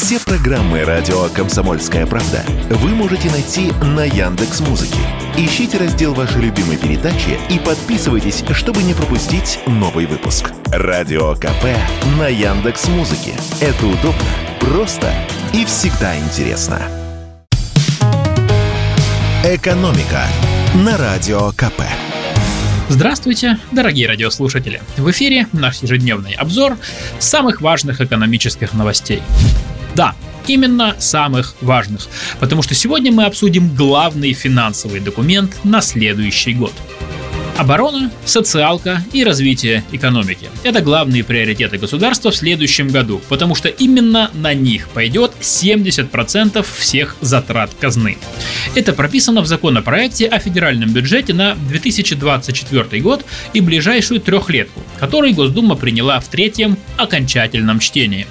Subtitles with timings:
[0.00, 5.00] Все программы радио Комсомольская правда вы можете найти на Яндекс Музыке.
[5.36, 10.52] Ищите раздел вашей любимой передачи и подписывайтесь, чтобы не пропустить новый выпуск.
[10.66, 11.64] Радио КП
[12.16, 13.32] на Яндекс Музыке.
[13.60, 14.22] Это удобно,
[14.60, 15.12] просто
[15.52, 16.80] и всегда интересно.
[19.44, 20.22] Экономика
[20.76, 21.82] на радио КП.
[22.88, 24.80] Здравствуйте, дорогие радиослушатели!
[24.96, 26.78] В эфире наш ежедневный обзор
[27.18, 29.22] самых важных экономических новостей.
[29.94, 30.14] Да,
[30.46, 32.08] именно самых важных,
[32.40, 36.72] потому что сегодня мы обсудим главный финансовый документ на следующий год–
[37.58, 40.48] Оборона, социалка и развитие экономики.
[40.62, 47.16] Это главные приоритеты государства в следующем году, потому что именно на них пойдет 70% всех
[47.20, 48.16] затрат казны.
[48.76, 53.24] Это прописано в законопроекте о федеральном бюджете на 2024 год
[53.54, 58.28] и ближайшую трехлетку, который Госдума приняла в третьем окончательном чтении.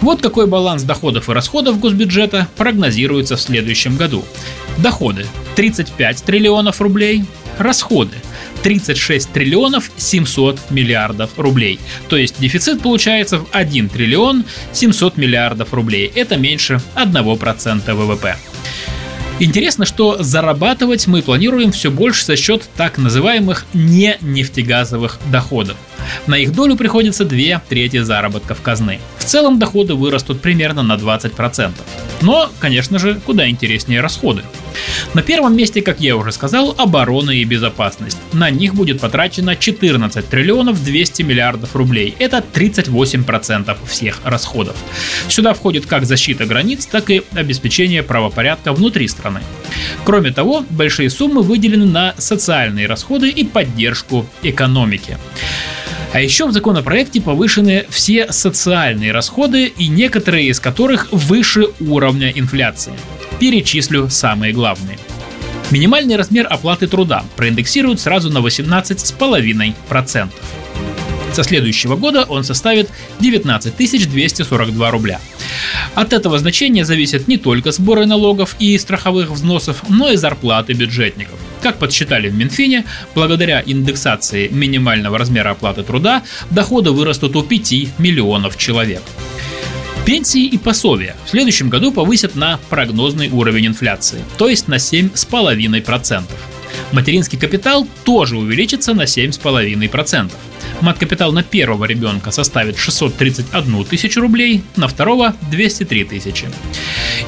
[0.00, 4.24] Вот какой баланс доходов и расходов госбюджета прогнозируется в следующем году.
[4.78, 5.26] Доходы
[5.56, 7.24] 35 триллионов рублей,
[7.58, 8.16] расходы
[8.62, 11.78] 36 триллионов 700 миллиардов рублей.
[12.08, 16.10] То есть дефицит получается в 1 триллион 700 миллиардов рублей.
[16.14, 18.36] Это меньше 1% ВВП.
[19.38, 25.78] Интересно, что зарабатывать мы планируем все больше за счет так называемых не нефтегазовых доходов.
[26.26, 29.00] На их долю приходится две трети заработков казны.
[29.18, 31.72] В целом доходы вырастут примерно на 20%.
[32.22, 34.42] Но, конечно же, куда интереснее расходы.
[35.14, 38.18] На первом месте, как я уже сказал, оборона и безопасность.
[38.32, 42.14] На них будет потрачено 14 триллионов 200 миллиардов рублей.
[42.18, 44.76] Это 38% всех расходов.
[45.28, 49.40] Сюда входит как защита границ, так и обеспечение правопорядка внутри страны.
[50.04, 55.18] Кроме того, большие суммы выделены на социальные расходы и поддержку экономики.
[56.12, 62.92] А еще в законопроекте повышены все социальные расходы и некоторые из которых выше уровня инфляции.
[63.38, 64.98] Перечислю самые главные.
[65.70, 70.28] Минимальный размер оплаты труда проиндексируют сразу на 18,5%.
[71.32, 73.76] Со следующего года он составит 19
[74.10, 75.20] 242 рубля.
[75.94, 81.38] От этого значения зависят не только сборы налогов и страховых взносов, но и зарплаты бюджетников.
[81.62, 82.84] Как подсчитали в Минфине,
[83.14, 89.02] благодаря индексации минимального размера оплаты труда доходы вырастут у 5 миллионов человек.
[90.06, 96.22] Пенсии и пособия в следующем году повысят на прогнозный уровень инфляции, то есть на 7,5%.
[96.92, 100.30] Материнский капитал тоже увеличится на 7,5%.
[100.80, 106.48] Мат-капитал на первого ребенка составит 631 тысячу рублей, на второго 203 тысячи.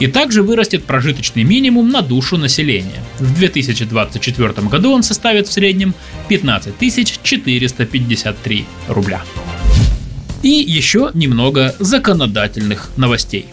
[0.00, 3.02] И также вырастет прожиточный минимум на душу населения.
[3.18, 5.94] В 2024 году он составит в среднем
[6.28, 6.74] 15
[7.22, 9.22] 453 рубля.
[10.42, 13.46] И еще немного законодательных новостей.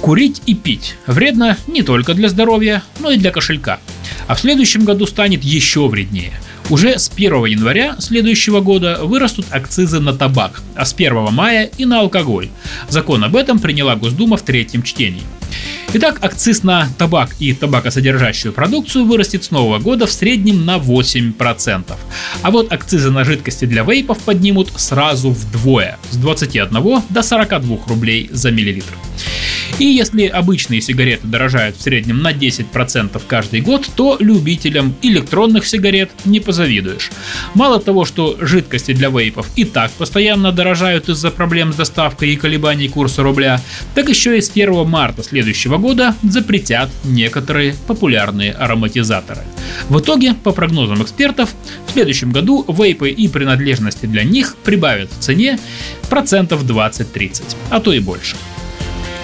[0.00, 3.80] Курить и пить вредно не только для здоровья, но и для кошелька.
[4.28, 6.32] А в следующем году станет еще вреднее.
[6.68, 11.84] Уже с 1 января следующего года вырастут акцизы на табак, а с 1 мая и
[11.84, 12.48] на алкоголь.
[12.88, 15.22] Закон об этом приняла Госдума в третьем чтении.
[15.94, 21.84] Итак, акциз на табак и табакосодержащую продукцию вырастет с нового года в среднем на 8%.
[22.42, 28.28] А вот акцизы на жидкости для вейпов поднимут сразу вдвое, с 21 до 42 рублей
[28.32, 28.92] за миллилитр.
[29.78, 36.10] И если обычные сигареты дорожают в среднем на 10% каждый год, то любителям электронных сигарет
[36.24, 37.10] не позавидуешь.
[37.54, 42.36] Мало того, что жидкости для вейпов и так постоянно дорожают из-за проблем с доставкой и
[42.36, 43.60] колебаний курса рубля,
[43.94, 49.42] так еще и с 1 марта следующего года запретят некоторые популярные ароматизаторы.
[49.88, 51.50] В итоге, по прогнозам экспертов,
[51.86, 55.58] в следующем году вейпы и принадлежности для них прибавят в цене
[56.08, 58.36] процентов 20-30, а то и больше.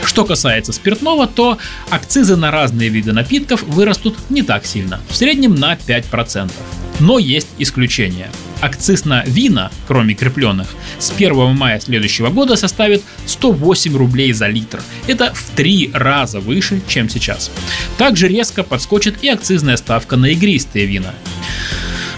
[0.04, 1.58] Что касается спиртного, то
[1.90, 6.50] акцизы на разные виды напитков вырастут не так сильно, в среднем на 5%.
[7.00, 8.30] Но есть исключения.
[8.60, 10.68] Акциз на вина, кроме крепленных,
[10.98, 14.80] с 1 мая следующего года составит 108 рублей за литр.
[15.08, 17.50] Это в три раза выше, чем сейчас.
[17.98, 21.12] Также резко подскочит и акцизная ставка на игристые вина.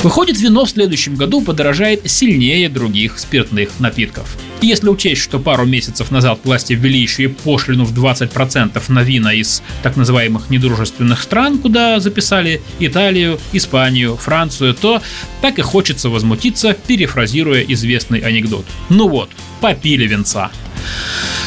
[0.04, 4.36] Выходит, вино в следующем году подорожает сильнее других спиртных напитков.
[4.60, 9.02] И если учесть, что пару месяцев назад власти ввели еще и пошлину в 20% на
[9.02, 15.00] вина из так называемых недружественных стран, куда записали Италию, Испанию, Францию, то
[15.40, 18.66] так и хочется возмутиться, перефразируя известный анекдот.
[18.90, 19.30] Ну вот,
[19.62, 20.50] попили венца.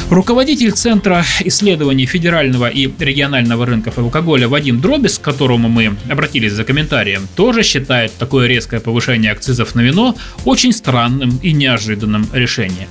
[0.09, 6.63] Руководитель Центра исследований федерального и регионального рынков алкоголя Вадим Дробис, к которому мы обратились за
[6.63, 10.15] комментарием, тоже считает такое резкое повышение акцизов на вино
[10.45, 12.87] очень странным и неожиданным решением.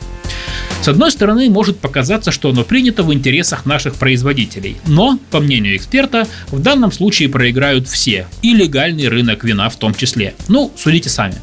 [0.83, 4.77] С одной стороны, может показаться, что оно принято в интересах наших производителей.
[4.87, 8.27] Но, по мнению эксперта, в данном случае проиграют все.
[8.43, 10.35] И легальный рынок вина в том числе.
[10.49, 11.35] Ну, судите сами.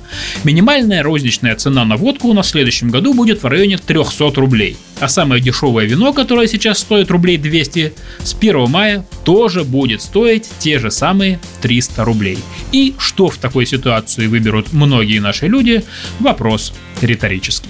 [0.46, 4.78] Минимальная розничная цена на водку на следующем году будет в районе 300 рублей.
[5.00, 7.94] А самое дешевое вино, которое сейчас стоит рублей 200,
[8.24, 12.40] с 1 мая тоже будет стоить те же самые 300 рублей.
[12.72, 15.84] И что в такой ситуации выберут многие наши люди,
[16.20, 17.70] вопрос риторический.